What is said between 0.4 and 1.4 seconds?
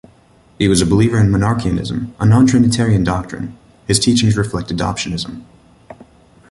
He was a believer in